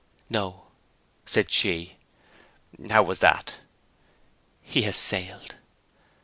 [0.31, 0.63] 'No,'
[1.27, 1.97] said she.
[2.89, 3.57] 'How was that?'
[4.63, 5.53] 'He has sailed.'